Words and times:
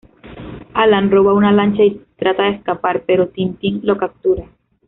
Allan 0.73 1.11
roba 1.11 1.31
una 1.35 1.51
lancha 1.51 1.83
y 1.83 2.01
trata 2.17 2.45
de 2.45 2.55
escapar, 2.55 3.03
pero 3.05 3.27
Tintin 3.29 3.81
lo 3.83 3.97
captura. 3.97 4.47